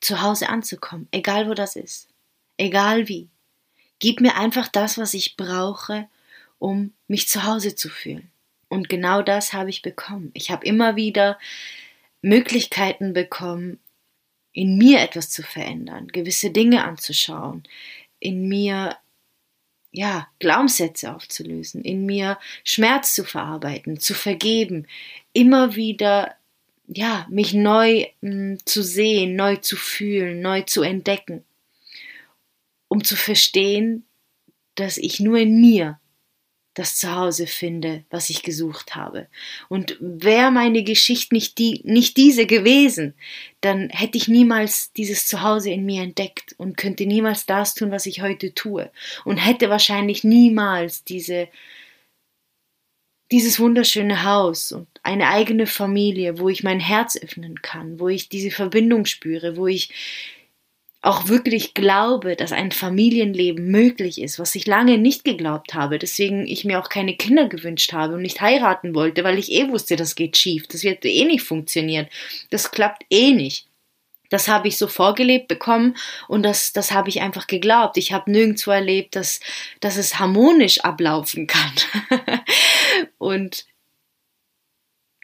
zu 0.00 0.22
Hause 0.22 0.48
anzukommen, 0.48 1.08
egal 1.10 1.48
wo 1.48 1.54
das 1.54 1.74
ist, 1.76 2.08
egal 2.56 3.08
wie. 3.08 3.28
Gib 3.98 4.20
mir 4.20 4.36
einfach 4.36 4.68
das, 4.68 4.96
was 4.96 5.12
ich 5.12 5.36
brauche, 5.36 6.08
um 6.58 6.92
mich 7.06 7.28
zu 7.28 7.44
Hause 7.44 7.74
zu 7.74 7.88
fühlen. 7.88 8.30
Und 8.68 8.88
genau 8.88 9.22
das 9.22 9.52
habe 9.52 9.70
ich 9.70 9.82
bekommen. 9.82 10.30
Ich 10.34 10.50
habe 10.50 10.66
immer 10.66 10.96
wieder 10.96 11.38
Möglichkeiten 12.20 13.12
bekommen, 13.12 13.78
in 14.52 14.76
mir 14.76 15.00
etwas 15.00 15.30
zu 15.30 15.42
verändern, 15.42 16.08
gewisse 16.08 16.50
Dinge 16.50 16.84
anzuschauen, 16.84 17.62
in 18.18 18.48
mir 18.48 18.96
ja, 19.90 20.28
Glaubenssätze 20.38 21.14
aufzulösen, 21.14 21.82
in 21.82 22.04
mir 22.04 22.38
Schmerz 22.64 23.14
zu 23.14 23.24
verarbeiten, 23.24 24.00
zu 24.00 24.14
vergeben, 24.14 24.86
immer 25.32 25.76
wieder 25.76 26.34
ja, 26.88 27.26
mich 27.30 27.52
neu 27.52 28.06
mh, 28.20 28.30
hm, 28.30 28.58
zu 28.64 28.82
sehen, 28.82 29.36
neu 29.36 29.56
zu 29.56 29.76
fühlen, 29.76 30.40
neu 30.40 30.62
zu 30.62 30.82
entdecken, 30.82 31.44
um 32.88 33.04
zu 33.04 33.14
verstehen, 33.14 34.04
dass 34.74 34.96
ich 34.96 35.20
nur 35.20 35.38
in 35.38 35.60
mir 35.60 35.98
das 36.78 36.96
Zuhause 36.96 37.46
finde, 37.46 38.04
was 38.10 38.30
ich 38.30 38.42
gesucht 38.42 38.94
habe. 38.94 39.26
Und 39.68 39.96
wäre 40.00 40.50
meine 40.50 40.84
Geschichte 40.84 41.34
nicht, 41.34 41.58
die, 41.58 41.80
nicht 41.84 42.16
diese 42.16 42.46
gewesen, 42.46 43.14
dann 43.60 43.88
hätte 43.90 44.16
ich 44.16 44.28
niemals 44.28 44.92
dieses 44.92 45.26
Zuhause 45.26 45.70
in 45.70 45.84
mir 45.84 46.02
entdeckt 46.02 46.54
und 46.56 46.76
könnte 46.76 47.06
niemals 47.06 47.46
das 47.46 47.74
tun, 47.74 47.90
was 47.90 48.06
ich 48.06 48.22
heute 48.22 48.54
tue. 48.54 48.90
Und 49.24 49.38
hätte 49.38 49.70
wahrscheinlich 49.70 50.22
niemals 50.22 51.02
diese, 51.02 51.48
dieses 53.32 53.58
wunderschöne 53.58 54.22
Haus 54.22 54.70
und 54.70 54.86
eine 55.02 55.28
eigene 55.28 55.66
Familie, 55.66 56.38
wo 56.38 56.48
ich 56.48 56.62
mein 56.62 56.80
Herz 56.80 57.16
öffnen 57.16 57.60
kann, 57.60 57.98
wo 57.98 58.08
ich 58.08 58.28
diese 58.28 58.50
Verbindung 58.50 59.04
spüre, 59.04 59.56
wo 59.56 59.66
ich 59.66 59.90
auch 61.00 61.28
wirklich 61.28 61.74
glaube, 61.74 62.34
dass 62.34 62.52
ein 62.52 62.72
Familienleben 62.72 63.70
möglich 63.70 64.20
ist, 64.20 64.38
was 64.38 64.54
ich 64.56 64.66
lange 64.66 64.98
nicht 64.98 65.24
geglaubt 65.24 65.74
habe, 65.74 65.98
deswegen 65.98 66.46
ich 66.46 66.64
mir 66.64 66.80
auch 66.80 66.88
keine 66.88 67.16
Kinder 67.16 67.48
gewünscht 67.48 67.92
habe 67.92 68.14
und 68.14 68.22
nicht 68.22 68.40
heiraten 68.40 68.94
wollte, 68.94 69.22
weil 69.22 69.38
ich 69.38 69.52
eh 69.52 69.68
wusste, 69.68 69.94
das 69.94 70.16
geht 70.16 70.36
schief, 70.36 70.66
das 70.66 70.82
wird 70.82 71.04
eh 71.04 71.24
nicht 71.24 71.44
funktionieren, 71.44 72.08
das 72.50 72.72
klappt 72.72 73.04
eh 73.10 73.32
nicht. 73.32 73.66
Das 74.30 74.48
habe 74.48 74.68
ich 74.68 74.76
so 74.76 74.88
vorgelebt 74.88 75.48
bekommen 75.48 75.96
und 76.26 76.42
das, 76.42 76.72
das 76.72 76.92
habe 76.92 77.08
ich 77.08 77.22
einfach 77.22 77.46
geglaubt. 77.46 77.96
Ich 77.96 78.12
habe 78.12 78.30
nirgendwo 78.30 78.72
erlebt, 78.72 79.16
dass, 79.16 79.40
dass 79.80 79.96
es 79.96 80.18
harmonisch 80.18 80.80
ablaufen 80.80 81.46
kann. 81.46 81.72
und 83.18 83.64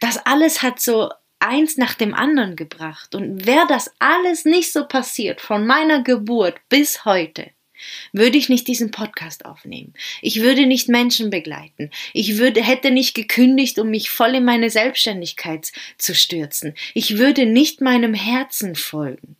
das 0.00 0.18
alles 0.24 0.62
hat 0.62 0.80
so 0.80 1.10
eins 1.44 1.76
nach 1.76 1.94
dem 1.94 2.14
anderen 2.14 2.56
gebracht. 2.56 3.14
Und 3.14 3.46
wäre 3.46 3.66
das 3.68 3.92
alles 3.98 4.44
nicht 4.44 4.72
so 4.72 4.86
passiert, 4.86 5.40
von 5.40 5.66
meiner 5.66 6.02
Geburt 6.02 6.56
bis 6.68 7.04
heute, 7.04 7.50
würde 8.12 8.38
ich 8.38 8.48
nicht 8.48 8.66
diesen 8.66 8.90
Podcast 8.90 9.44
aufnehmen. 9.44 9.94
Ich 10.22 10.40
würde 10.40 10.66
nicht 10.66 10.88
Menschen 10.88 11.30
begleiten. 11.30 11.90
Ich 12.12 12.38
würde, 12.38 12.62
hätte 12.62 12.90
nicht 12.90 13.14
gekündigt, 13.14 13.78
um 13.78 13.90
mich 13.90 14.10
voll 14.10 14.36
in 14.36 14.44
meine 14.44 14.70
Selbstständigkeit 14.70 15.70
zu 15.98 16.14
stürzen. 16.14 16.74
Ich 16.94 17.18
würde 17.18 17.46
nicht 17.46 17.80
meinem 17.80 18.14
Herzen 18.14 18.74
folgen. 18.74 19.36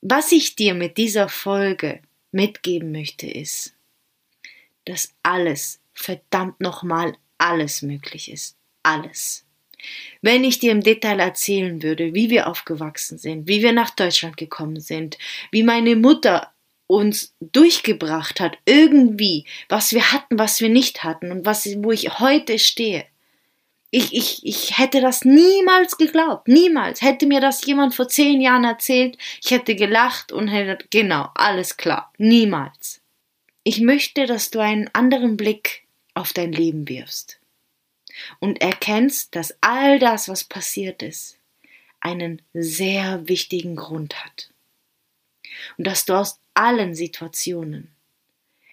Was 0.00 0.32
ich 0.32 0.54
dir 0.54 0.74
mit 0.74 0.96
dieser 0.96 1.28
Folge 1.28 2.00
mitgeben 2.30 2.92
möchte, 2.92 3.26
ist, 3.26 3.74
dass 4.84 5.12
alles, 5.22 5.80
verdammt 5.92 6.60
nochmal, 6.60 7.16
alles 7.38 7.82
möglich 7.82 8.30
ist 8.30 8.57
alles. 8.88 9.44
Wenn 10.20 10.42
ich 10.44 10.58
dir 10.58 10.72
im 10.72 10.82
Detail 10.82 11.20
erzählen 11.20 11.82
würde, 11.82 12.14
wie 12.14 12.30
wir 12.30 12.48
aufgewachsen 12.48 13.18
sind, 13.18 13.46
wie 13.46 13.62
wir 13.62 13.72
nach 13.72 13.90
Deutschland 13.90 14.36
gekommen 14.36 14.80
sind, 14.80 15.16
wie 15.52 15.62
meine 15.62 15.94
Mutter 15.94 16.52
uns 16.88 17.34
durchgebracht 17.40 18.40
hat, 18.40 18.58
irgendwie, 18.64 19.44
was 19.68 19.92
wir 19.92 20.12
hatten, 20.12 20.38
was 20.38 20.60
wir 20.60 20.70
nicht 20.70 21.04
hatten 21.04 21.30
und 21.30 21.46
was, 21.46 21.66
wo 21.82 21.92
ich 21.92 22.18
heute 22.18 22.58
stehe. 22.58 23.04
Ich, 23.90 24.14
ich, 24.14 24.44
ich 24.44 24.78
hätte 24.78 25.00
das 25.00 25.24
niemals 25.24 25.96
geglaubt, 25.96 26.48
niemals. 26.48 27.00
Hätte 27.00 27.26
mir 27.26 27.40
das 27.40 27.64
jemand 27.64 27.94
vor 27.94 28.08
zehn 28.08 28.40
Jahren 28.40 28.64
erzählt, 28.64 29.16
ich 29.42 29.50
hätte 29.50 29.76
gelacht 29.76 30.32
und 30.32 30.48
hätte, 30.48 30.84
genau, 30.90 31.28
alles 31.34 31.76
klar, 31.76 32.12
niemals. 32.18 33.00
Ich 33.64 33.80
möchte, 33.80 34.26
dass 34.26 34.50
du 34.50 34.58
einen 34.58 34.90
anderen 34.92 35.36
Blick 35.36 35.84
auf 36.14 36.32
dein 36.32 36.52
Leben 36.52 36.88
wirfst 36.88 37.37
und 38.38 38.60
erkennst, 38.60 39.34
dass 39.34 39.56
all 39.60 39.98
das, 39.98 40.28
was 40.28 40.44
passiert 40.44 41.02
ist, 41.02 41.38
einen 42.00 42.42
sehr 42.52 43.28
wichtigen 43.28 43.76
Grund 43.76 44.24
hat. 44.24 44.50
Und 45.76 45.86
dass 45.86 46.04
du 46.04 46.14
aus 46.14 46.40
allen 46.54 46.94
Situationen 46.94 47.90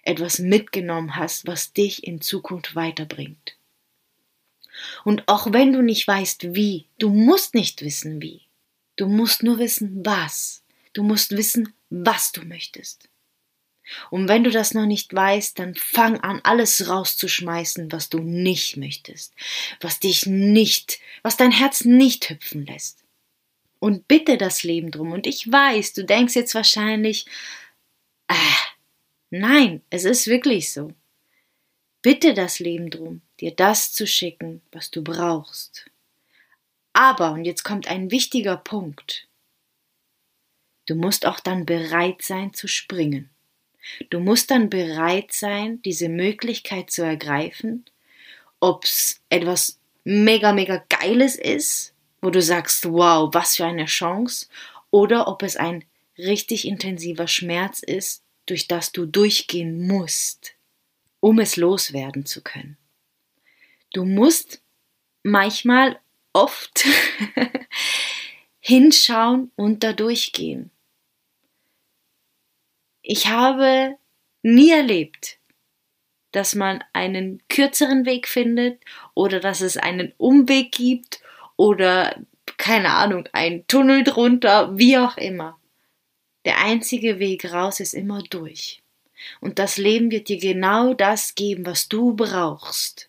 etwas 0.02 0.38
mitgenommen 0.38 1.16
hast, 1.16 1.46
was 1.46 1.72
dich 1.72 2.06
in 2.06 2.20
Zukunft 2.20 2.74
weiterbringt. 2.76 3.56
Und 5.04 5.26
auch 5.26 5.52
wenn 5.52 5.72
du 5.72 5.82
nicht 5.82 6.06
weißt, 6.06 6.54
wie, 6.54 6.86
du 6.98 7.10
musst 7.10 7.54
nicht 7.54 7.82
wissen, 7.82 8.20
wie. 8.22 8.42
Du 8.96 9.06
musst 9.06 9.42
nur 9.42 9.58
wissen, 9.58 10.04
was. 10.04 10.62
Du 10.92 11.02
musst 11.02 11.36
wissen, 11.36 11.74
was 11.90 12.32
du 12.32 12.42
möchtest. 12.42 13.08
Und 14.10 14.28
wenn 14.28 14.44
du 14.44 14.50
das 14.50 14.74
noch 14.74 14.86
nicht 14.86 15.14
weißt, 15.14 15.58
dann 15.58 15.74
fang 15.74 16.20
an, 16.20 16.40
alles 16.42 16.88
rauszuschmeißen, 16.88 17.92
was 17.92 18.08
du 18.08 18.18
nicht 18.18 18.76
möchtest, 18.76 19.34
was 19.80 20.00
dich 20.00 20.26
nicht, 20.26 21.00
was 21.22 21.36
dein 21.36 21.52
Herz 21.52 21.84
nicht 21.84 22.30
hüpfen 22.30 22.66
lässt. 22.66 23.04
Und 23.78 24.08
bitte 24.08 24.36
das 24.38 24.62
Leben 24.62 24.90
drum. 24.90 25.12
Und 25.12 25.26
ich 25.26 25.50
weiß, 25.50 25.92
du 25.92 26.04
denkst 26.04 26.34
jetzt 26.34 26.54
wahrscheinlich, 26.54 27.26
ah, 28.28 28.56
nein, 29.30 29.82
es 29.90 30.04
ist 30.04 30.26
wirklich 30.26 30.72
so. 30.72 30.92
Bitte 32.02 32.34
das 32.34 32.58
Leben 32.58 32.90
drum, 32.90 33.20
dir 33.40 33.50
das 33.50 33.92
zu 33.92 34.06
schicken, 34.06 34.62
was 34.72 34.90
du 34.90 35.02
brauchst. 35.02 35.90
Aber, 36.92 37.32
und 37.32 37.44
jetzt 37.44 37.62
kommt 37.62 37.88
ein 37.88 38.10
wichtiger 38.10 38.56
Punkt, 38.56 39.28
du 40.86 40.94
musst 40.94 41.26
auch 41.26 41.40
dann 41.40 41.66
bereit 41.66 42.22
sein 42.22 42.54
zu 42.54 42.68
springen. 42.68 43.28
Du 44.10 44.20
musst 44.20 44.50
dann 44.50 44.70
bereit 44.70 45.32
sein, 45.32 45.80
diese 45.82 46.08
Möglichkeit 46.08 46.90
zu 46.90 47.02
ergreifen, 47.02 47.84
ob's 48.60 49.20
etwas 49.28 49.78
mega, 50.04 50.52
mega 50.52 50.84
Geiles 50.88 51.36
ist, 51.36 51.94
wo 52.20 52.30
du 52.30 52.40
sagst, 52.40 52.90
wow, 52.90 53.32
was 53.32 53.56
für 53.56 53.66
eine 53.66 53.86
Chance, 53.86 54.46
oder 54.90 55.28
ob 55.28 55.42
es 55.42 55.56
ein 55.56 55.84
richtig 56.18 56.66
intensiver 56.66 57.28
Schmerz 57.28 57.80
ist, 57.80 58.22
durch 58.46 58.68
das 58.68 58.92
du 58.92 59.06
durchgehen 59.06 59.86
musst, 59.86 60.54
um 61.20 61.38
es 61.38 61.56
loswerden 61.56 62.24
zu 62.24 62.42
können. 62.42 62.76
Du 63.92 64.04
musst 64.04 64.62
manchmal 65.22 65.98
oft 66.32 66.84
hinschauen 68.60 69.50
und 69.56 69.82
da 69.82 69.92
durchgehen. 69.92 70.70
Ich 73.08 73.28
habe 73.28 73.96
nie 74.42 74.72
erlebt, 74.72 75.38
dass 76.32 76.56
man 76.56 76.82
einen 76.92 77.40
kürzeren 77.48 78.04
Weg 78.04 78.26
findet 78.26 78.82
oder 79.14 79.38
dass 79.38 79.60
es 79.60 79.76
einen 79.76 80.12
Umweg 80.16 80.72
gibt 80.72 81.22
oder 81.54 82.20
keine 82.56 82.90
Ahnung, 82.94 83.28
ein 83.30 83.64
Tunnel 83.68 84.02
drunter, 84.02 84.76
wie 84.76 84.98
auch 84.98 85.16
immer. 85.18 85.56
Der 86.46 86.58
einzige 86.58 87.20
Weg 87.20 87.44
raus 87.52 87.78
ist 87.78 87.94
immer 87.94 88.24
durch. 88.24 88.82
Und 89.40 89.60
das 89.60 89.76
Leben 89.76 90.10
wird 90.10 90.28
dir 90.28 90.38
genau 90.38 90.92
das 90.92 91.36
geben, 91.36 91.64
was 91.64 91.88
du 91.88 92.16
brauchst, 92.16 93.08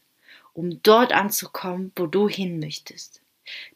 um 0.54 0.84
dort 0.84 1.12
anzukommen, 1.12 1.92
wo 1.96 2.06
du 2.06 2.30
hin 2.30 2.60
möchtest. 2.60 3.24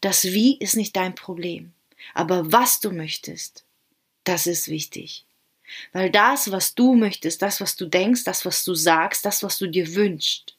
Das 0.01 0.25
Wie 0.25 0.55
ist 0.59 0.75
nicht 0.75 0.95
dein 0.95 1.15
Problem, 1.15 1.73
aber 2.13 2.51
was 2.51 2.79
du 2.79 2.91
möchtest, 2.91 3.65
das 4.23 4.45
ist 4.45 4.67
wichtig. 4.67 5.25
Weil 5.93 6.09
das, 6.09 6.51
was 6.51 6.75
du 6.75 6.95
möchtest, 6.95 7.41
das, 7.41 7.61
was 7.61 7.75
du 7.75 7.85
denkst, 7.85 8.23
das, 8.23 8.45
was 8.45 8.63
du 8.63 8.75
sagst, 8.75 9.25
das, 9.25 9.43
was 9.43 9.57
du 9.57 9.67
dir 9.67 9.95
wünschst, 9.95 10.55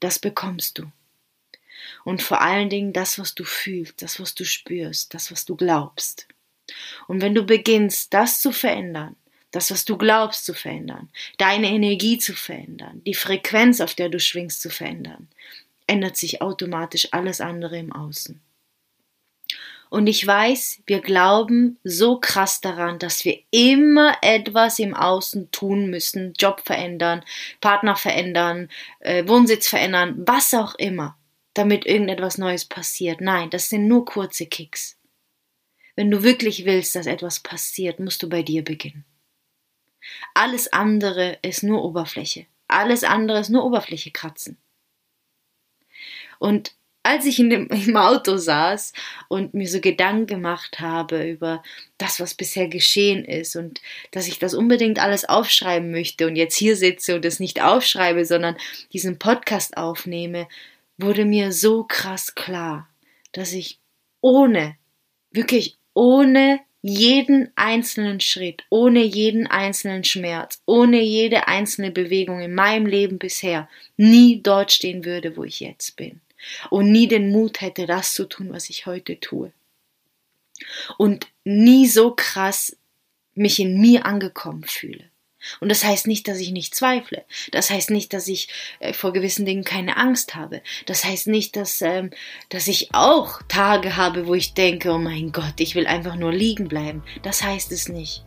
das 0.00 0.18
bekommst 0.18 0.78
du. 0.78 0.90
Und 2.04 2.22
vor 2.22 2.40
allen 2.40 2.68
Dingen 2.68 2.92
das, 2.92 3.18
was 3.18 3.34
du 3.34 3.44
fühlst, 3.44 4.02
das, 4.02 4.20
was 4.20 4.34
du 4.34 4.44
spürst, 4.44 5.14
das, 5.14 5.30
was 5.30 5.44
du 5.44 5.56
glaubst. 5.56 6.26
Und 7.06 7.20
wenn 7.20 7.34
du 7.34 7.44
beginnst, 7.44 8.12
das 8.14 8.40
zu 8.40 8.52
verändern, 8.52 9.16
das, 9.50 9.70
was 9.70 9.84
du 9.84 9.98
glaubst 9.98 10.44
zu 10.44 10.54
verändern, 10.54 11.10
deine 11.38 11.68
Energie 11.68 12.18
zu 12.18 12.34
verändern, 12.34 13.02
die 13.04 13.14
Frequenz, 13.14 13.80
auf 13.80 13.94
der 13.94 14.08
du 14.08 14.18
schwingst, 14.18 14.62
zu 14.62 14.70
verändern, 14.70 15.28
ändert 15.86 16.16
sich 16.16 16.40
automatisch 16.40 17.08
alles 17.12 17.40
andere 17.40 17.78
im 17.78 17.92
Außen. 17.92 18.40
Und 19.92 20.06
ich 20.06 20.26
weiß, 20.26 20.84
wir 20.86 21.00
glauben 21.02 21.78
so 21.84 22.18
krass 22.18 22.62
daran, 22.62 22.98
dass 22.98 23.26
wir 23.26 23.38
immer 23.50 24.16
etwas 24.22 24.78
im 24.78 24.94
Außen 24.94 25.50
tun 25.50 25.90
müssen, 25.90 26.32
Job 26.38 26.62
verändern, 26.64 27.22
Partner 27.60 27.94
verändern, 27.94 28.70
äh, 29.00 29.28
Wohnsitz 29.28 29.68
verändern, 29.68 30.14
was 30.26 30.54
auch 30.54 30.76
immer, 30.76 31.18
damit 31.52 31.84
irgendetwas 31.84 32.38
Neues 32.38 32.64
passiert. 32.64 33.20
Nein, 33.20 33.50
das 33.50 33.68
sind 33.68 33.86
nur 33.86 34.06
kurze 34.06 34.46
Kicks. 34.46 34.98
Wenn 35.94 36.10
du 36.10 36.22
wirklich 36.22 36.64
willst, 36.64 36.96
dass 36.96 37.04
etwas 37.04 37.40
passiert, 37.40 38.00
musst 38.00 38.22
du 38.22 38.30
bei 38.30 38.42
dir 38.42 38.64
beginnen. 38.64 39.04
Alles 40.32 40.72
andere 40.72 41.38
ist 41.42 41.62
nur 41.62 41.84
Oberfläche. 41.84 42.46
Alles 42.66 43.04
andere 43.04 43.40
ist 43.40 43.50
nur 43.50 43.62
Oberfläche 43.62 44.10
kratzen. 44.10 44.56
Und 46.38 46.74
als 47.02 47.26
ich 47.26 47.38
in 47.38 47.50
dem, 47.50 47.66
im 47.86 47.96
Auto 47.96 48.36
saß 48.36 48.92
und 49.28 49.54
mir 49.54 49.68
so 49.68 49.80
Gedanken 49.80 50.26
gemacht 50.26 50.80
habe 50.80 51.28
über 51.28 51.62
das, 51.98 52.20
was 52.20 52.34
bisher 52.34 52.68
geschehen 52.68 53.24
ist 53.24 53.56
und 53.56 53.80
dass 54.10 54.28
ich 54.28 54.38
das 54.38 54.54
unbedingt 54.54 54.98
alles 54.98 55.24
aufschreiben 55.24 55.90
möchte 55.90 56.26
und 56.26 56.36
jetzt 56.36 56.56
hier 56.56 56.76
sitze 56.76 57.16
und 57.16 57.24
es 57.24 57.40
nicht 57.40 57.62
aufschreibe, 57.62 58.24
sondern 58.24 58.56
diesen 58.92 59.18
Podcast 59.18 59.76
aufnehme, 59.76 60.48
wurde 60.98 61.24
mir 61.24 61.52
so 61.52 61.84
krass 61.84 62.34
klar, 62.34 62.88
dass 63.32 63.52
ich 63.52 63.78
ohne, 64.20 64.76
wirklich 65.30 65.76
ohne 65.94 66.60
jeden 66.84 67.50
einzelnen 67.54 68.18
Schritt, 68.18 68.64
ohne 68.68 69.02
jeden 69.02 69.46
einzelnen 69.46 70.02
Schmerz, 70.02 70.60
ohne 70.66 71.00
jede 71.00 71.46
einzelne 71.46 71.92
Bewegung 71.92 72.40
in 72.40 72.54
meinem 72.54 72.86
Leben 72.86 73.18
bisher 73.18 73.68
nie 73.96 74.40
dort 74.42 74.72
stehen 74.72 75.04
würde, 75.04 75.36
wo 75.36 75.44
ich 75.44 75.60
jetzt 75.60 75.96
bin 75.96 76.20
und 76.70 76.90
nie 76.90 77.08
den 77.08 77.30
Mut 77.30 77.60
hätte, 77.60 77.86
das 77.86 78.14
zu 78.14 78.24
tun, 78.26 78.52
was 78.52 78.70
ich 78.70 78.86
heute 78.86 79.20
tue. 79.20 79.52
Und 80.98 81.26
nie 81.44 81.86
so 81.86 82.14
krass 82.14 82.76
mich 83.34 83.58
in 83.58 83.80
mir 83.80 84.06
angekommen 84.06 84.64
fühle. 84.64 85.04
Und 85.60 85.70
das 85.70 85.84
heißt 85.84 86.06
nicht, 86.06 86.28
dass 86.28 86.38
ich 86.38 86.52
nicht 86.52 86.74
zweifle. 86.74 87.24
Das 87.50 87.70
heißt 87.70 87.90
nicht, 87.90 88.12
dass 88.12 88.28
ich 88.28 88.48
äh, 88.78 88.92
vor 88.92 89.12
gewissen 89.12 89.44
Dingen 89.44 89.64
keine 89.64 89.96
Angst 89.96 90.34
habe. 90.34 90.62
Das 90.86 91.04
heißt 91.04 91.26
nicht, 91.26 91.56
dass, 91.56 91.82
ähm, 91.82 92.10
dass 92.48 92.68
ich 92.68 92.94
auch 92.94 93.42
Tage 93.48 93.96
habe, 93.96 94.26
wo 94.26 94.34
ich 94.34 94.54
denke, 94.54 94.92
oh 94.92 94.98
mein 94.98 95.32
Gott, 95.32 95.54
ich 95.58 95.74
will 95.74 95.86
einfach 95.86 96.14
nur 96.14 96.32
liegen 96.32 96.68
bleiben. 96.68 97.02
Das 97.22 97.42
heißt 97.42 97.72
es 97.72 97.88
nicht. 97.88 98.24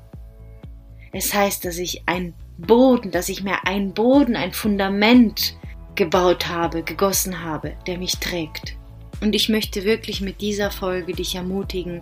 Es 1.14 1.34
heißt, 1.34 1.64
dass 1.64 1.78
ich 1.78 2.04
ein 2.08 2.34
Boden, 2.58 3.12
dass 3.12 3.30
ich 3.30 3.42
mir 3.42 3.66
ein 3.66 3.94
Boden, 3.94 4.36
ein 4.36 4.52
Fundament 4.52 5.56
gebaut 5.96 6.48
habe, 6.48 6.84
gegossen 6.84 7.44
habe, 7.44 7.74
der 7.88 7.98
mich 7.98 8.18
trägt. 8.18 8.76
Und 9.22 9.34
ich 9.34 9.50
möchte 9.50 9.84
wirklich 9.84 10.22
mit 10.22 10.42
dieser 10.42 10.72
Folge 10.72 11.14
dich 11.14 11.36
ermutigen, 11.36 12.02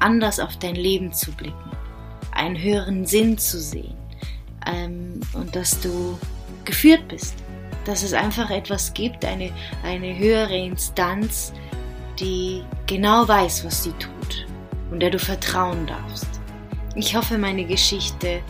anders 0.00 0.40
auf 0.40 0.56
dein 0.58 0.74
Leben 0.74 1.12
zu 1.12 1.32
blicken, 1.32 1.70
einen 2.32 2.60
höheren 2.60 3.06
Sinn 3.06 3.38
zu 3.38 3.60
sehen 3.60 3.94
ähm, 4.66 5.20
und 5.34 5.54
dass 5.54 5.80
du 5.80 6.18
geführt 6.64 7.06
bist, 7.08 7.36
dass 7.84 8.02
es 8.02 8.14
einfach 8.14 8.50
etwas 8.50 8.94
gibt, 8.94 9.24
eine, 9.24 9.52
eine 9.82 10.16
höhere 10.16 10.56
Instanz, 10.56 11.52
die 12.18 12.62
genau 12.86 13.26
weiß, 13.28 13.64
was 13.64 13.84
sie 13.84 13.92
tut 13.92 14.46
und 14.90 15.00
der 15.00 15.10
du 15.10 15.18
vertrauen 15.18 15.86
darfst. 15.86 16.28
Ich 16.96 17.14
hoffe, 17.14 17.38
meine 17.38 17.64
Geschichte 17.64 18.40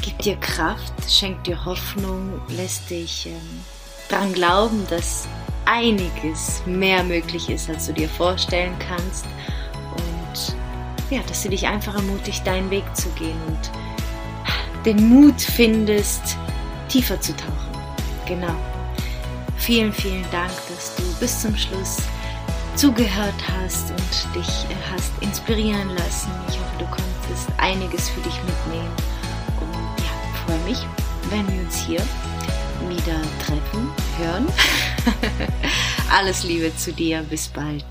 gibt 0.00 0.24
dir 0.24 0.36
Kraft, 0.36 0.92
schenkt 1.08 1.46
dir 1.46 1.64
Hoffnung, 1.64 2.40
lässt 2.48 2.90
dich 2.90 3.26
ähm, 3.26 3.64
daran 4.08 4.32
glauben, 4.32 4.86
dass 4.88 5.26
einiges 5.64 6.62
mehr 6.66 7.02
möglich 7.04 7.48
ist, 7.48 7.68
als 7.68 7.86
du 7.86 7.92
dir 7.92 8.08
vorstellen 8.08 8.74
kannst. 8.78 9.24
Und 9.96 10.56
ja, 11.10 11.20
dass 11.26 11.42
du 11.42 11.48
dich 11.48 11.66
einfach 11.66 11.94
ermutigt, 11.94 12.46
deinen 12.46 12.70
Weg 12.70 12.84
zu 12.94 13.08
gehen 13.10 13.36
und 13.46 13.70
den 14.84 15.08
Mut 15.08 15.40
findest, 15.40 16.36
tiefer 16.88 17.20
zu 17.20 17.36
tauchen. 17.36 17.70
Genau. 18.26 18.54
Vielen, 19.56 19.92
vielen 19.92 20.24
Dank, 20.30 20.52
dass 20.74 20.96
du 20.96 21.02
bis 21.20 21.42
zum 21.42 21.56
Schluss 21.56 21.98
zugehört 22.76 23.34
hast 23.60 23.90
und 23.90 24.34
dich 24.34 24.48
äh, 24.48 24.92
hast 24.92 25.12
inspirieren 25.20 25.90
lassen. 25.90 26.30
Ich 26.48 26.58
hoffe, 26.58 26.78
du 26.78 26.86
konntest 26.86 27.48
einiges 27.58 28.08
für 28.08 28.20
dich 28.20 28.40
mitnehmen. 28.42 29.19
Freue 30.50 30.58
mich, 30.68 30.78
wenn 31.28 31.46
wir 31.46 31.62
uns 31.62 31.76
hier 31.76 32.00
wieder 32.88 33.22
treffen, 33.46 33.88
hören. 34.18 34.48
Alles 36.10 36.42
Liebe 36.42 36.74
zu 36.76 36.92
dir, 36.92 37.22
bis 37.22 37.46
bald. 37.46 37.84